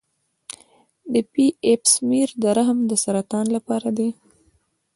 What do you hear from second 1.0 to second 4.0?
د پی ایپ سمیر د رحم د سرطان لپاره